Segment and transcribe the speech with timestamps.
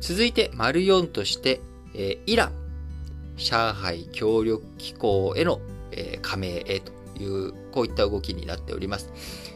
[0.00, 1.60] 続いて、丸4として、
[1.94, 2.52] えー、イラン、
[3.36, 5.60] 上海協力機構への、
[5.92, 6.92] えー、加盟へと
[7.22, 9.12] いう、こういった動きになっております。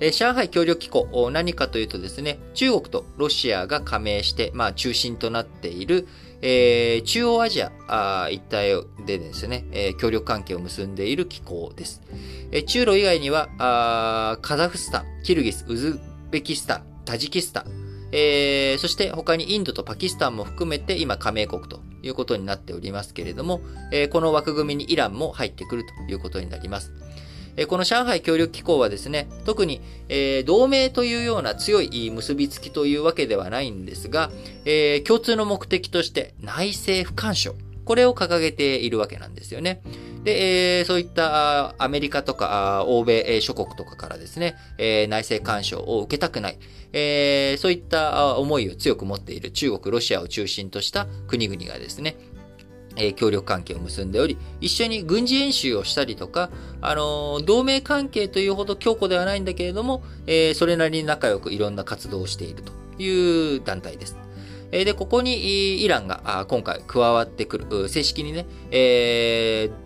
[0.00, 6.06] えー、上海協力機構、何かというとですね、中国とロシアが加盟して、まあ、中心となっている、
[6.42, 12.02] えー、中央アジア一帯でですね、えー、協力関係を結んでいる機構です。
[12.52, 15.98] えー、中ロ以外にはあ、カザフスタン、キルギス、ウズ
[16.30, 17.85] ベキスタン、タジキスタン、
[18.18, 23.60] えー、そして他にインドとパキスタンも含めて今加盟国ということになっておりますけれども、
[23.92, 26.94] えー、この枠組みにイランも入ってくるということになります。
[27.68, 29.80] この上海協力機構はですね、特に、
[30.10, 34.30] えー、同盟というような強い結びつきというわけではないんですが、
[34.66, 37.54] えー、共通の目的として内政不干渉。
[37.86, 39.80] これを掲げているわけなんですよね。
[40.26, 46.58] で、えー、そういったアメリカとか欧米諸国とかからですね、えー、内政干渉を受けたくない、
[46.92, 52.16] えー、そういった思いを強く持っている中国、ロシアを中心とした国々がですね、
[52.96, 64.16] え協力関係を結んでおり、一緒に軍事演習をしたりとか、あの同盟関係というほど強固ではないんだけれども、えそれなりに仲良くいろんな活動をしているという団体です。
[64.72, 69.85] えで、ここにイランが今回加わってくる、正式にね、えー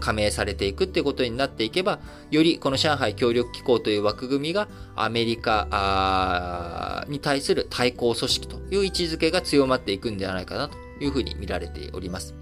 [0.00, 2.00] 加盟されていくっていうことになっていけば、
[2.30, 12.34] よりこの上海協力機構という枠組みがアメリカに対する対抗組織という位置づけが強まっていくんではないかなというふうに見られております。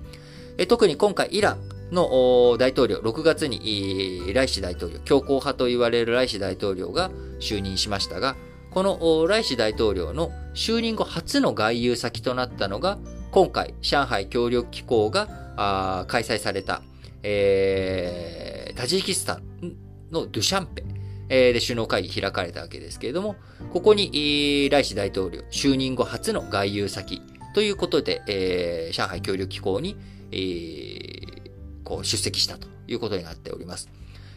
[0.59, 1.61] え特に今回イラン
[1.93, 8.37] の大統領、6月にライシ大統領、強硬派と言われるライシ大統領が就任しましたが、
[8.71, 12.99] このライシ大統領の就任後初の外遊先となったのが、
[13.31, 16.83] 今回、上海協力機構が開催された、
[17.23, 19.77] えー、タジキスタン
[20.11, 20.85] のドゥシャンペ、
[21.29, 23.37] で首脳会議開かれたわけですけれども、
[23.73, 27.23] ここにライシ大統領就任後初の外遊先
[27.55, 29.97] ということで、えー、上海協力機構に、
[30.31, 31.51] えー、
[31.85, 33.89] こう出席したということになっております。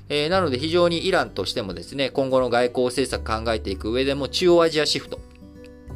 [0.07, 5.19] えー、なので非常にイランとしてもですね、今後の外交政策考えていく上でも中央アジアシフト、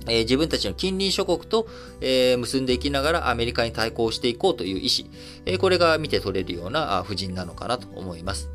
[0.07, 1.67] え、自分たちの近隣諸国と、
[2.01, 5.09] え、結んでいきながらアメリカに対抗していこうという意思、
[5.45, 8.49] え、これが見て取れるような布陣なのかなと思います。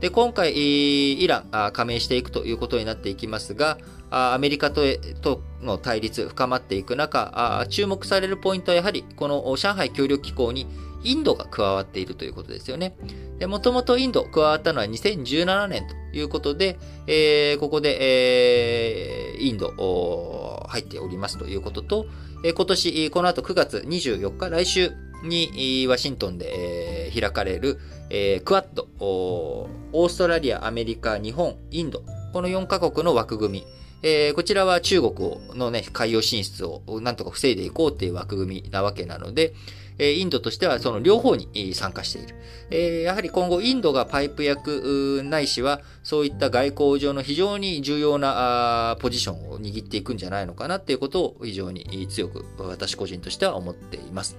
[0.00, 3.78] で、今回、イラン加盟していくということになっていきますが、
[4.10, 4.82] アメリカと
[5.20, 10.66] との対立深まっていく中、注目されるポイントはやはりこの上海協力機構に
[11.02, 12.96] インドが加わっているということですよね。
[13.46, 19.68] もともとインド加わったのは2017年ということで、えー、ここで、えー、インド
[20.68, 22.06] 入っておりますということと、
[22.44, 24.92] えー、今年、この後9月24日、来週
[25.24, 27.78] にワシントンで、えー、開かれる、
[28.10, 33.66] えー、クワッド、オーストラリア、アメリカ、日本、インド、この4カ国の枠組み、
[34.02, 39.54] えー、こちらは中国のね、海洋進出をなんとか防いでいこうっていう枠組みなわけなので、
[39.98, 42.34] えインドとしてはその両方に参加している。
[42.70, 54.36] えやはり今後インドがパイプ役ないしはそういった外交上の非常に重要なポジションを握っていくんじゃないのかなっていうことを非常に強く私個人としては思っています。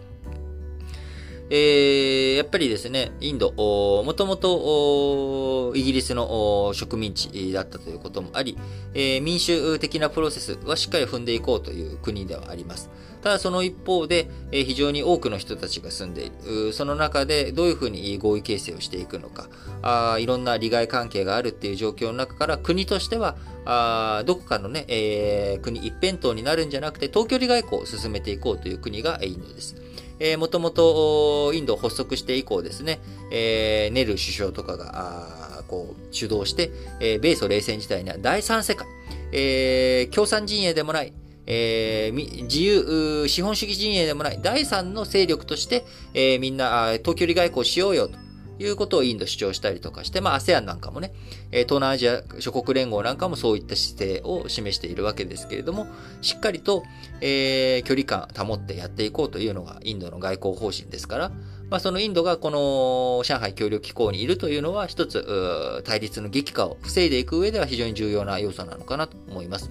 [1.52, 8.58] えー、やっぱりですね、インド、もともとイギリスの植民地だったということもあり、
[8.94, 12.90] えー、民主的なプロセスはしっかり踏んでいこうという国ではあります。
[13.22, 16.72] ただその一方で、えー、非常に多くの人たちが住んでいる。
[16.72, 19.50] その中でどういうふうに合意形成をしていくのか、
[19.81, 23.36] あいろんな利害関係があるっていう状況の中から国としては、
[23.66, 29.76] あどこかのね、えー、国一辺倒になるんじゃなくて、東距離外交を進めていこうという国がインドです。
[30.19, 33.00] えー、もともとインド発足して以降ですね、
[33.31, 38.88] えー、ネル首相とかが、こう、主導して、えー、米ソ冷戦時代には第三世界、
[39.31, 41.13] えー、共産陣営でもない、
[41.46, 48.28] えー、自由、資本主義陣営でもない第三の勢力として、えー、みんな、東距離外交しようよと。
[48.59, 51.14] いうことをインド主張したりとかして、まあ ASEAN なんかもね、
[51.52, 55.88] 東南アジア諸国連合なんかもそういった姿勢を示しているわけですけれども、
[56.22, 56.83] しっかりと、
[57.22, 61.31] えー、距離感保ってやっていこうというのがインドの外交方針ですから、
[61.69, 69.69] まあ、そのインドがこの上海協力機構にいるというのは一つ対立の激化を防いでいく上では非常に重要な要素なのかなと思います。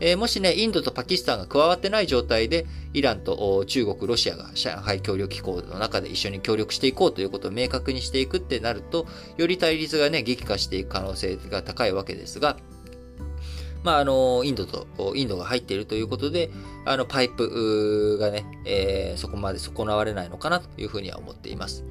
[0.00, 9.06] えー、もしね、インドとパキスタンが加わってない状態で、イランと中国、ロシアが上海協力機構の中で一緒に協力していこうということを明確にしていくってなると、
[9.36, 12.56] より対立がね、激化していく可能性が高いわけですが、
[13.82, 16.50] まあ、あの、インドと、インドが入っているということで、
[16.84, 21.84] あの、パイプがね、えー、そこまで損なわれないのかなというふうには思っています。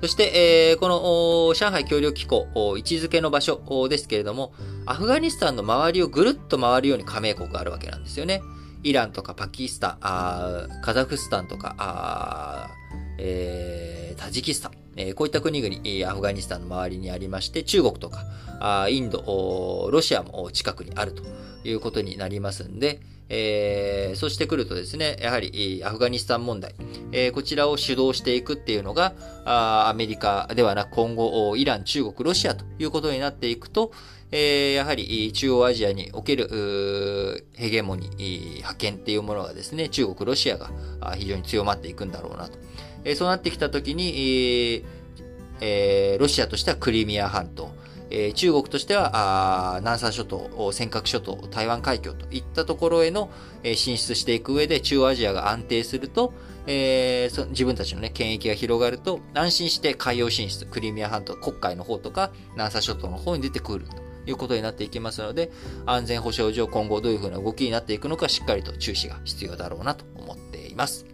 [0.00, 4.52] そして、えー、この上海協力機構、位置づけの場所ですけれども、
[4.86, 8.42] アフガニスタンの周りをぐるっと回るように加盟国があるわけなんですよね。
[8.82, 9.98] イランとかパキスタン、
[10.82, 12.70] カザフスタンとか、
[13.18, 21.22] えー、タジキスタン、えー、こういった国々、アフガニスタンの周りにありまして、中国とか、インド、ロシアも近くにあると
[21.66, 26.74] いうことになりますんで、えー、そしてくるとですね、やはりアフガニスタン問題、
[27.12, 33.92] えー、こちらを主導していくっていうのが、あアメリカではなく今後、イラン、中国、ロシアということになっていくと、
[34.30, 40.70] えー、やはり中央アジアにおけるヘゲモニー、覇権っていうものがですね、中国、ロシアが
[41.16, 42.58] 非常に強まっていくんだろうなと。
[43.04, 44.82] えー、そうなってきたときに、
[45.60, 47.70] えー、ロシアとしてはクリミア半島、
[48.16, 53.28] え、中国としては、南沙諸島、尖閣諸島、台湾海峡といったところへの、
[53.64, 56.32] え、進出していく上で、中央アジアが安定すると、
[56.66, 63.96] えー、自分たちのね、権益が広がると、安心して海洋進出、クリミア半島、黒海の方とか、南沙諸島の方に出てくると
[64.30, 65.50] いうことになっていきますので、
[65.84, 71.04] 安全保障上今後どういうふうな動きになっていくのか、しっかりと注視が必要だろうなと思っています。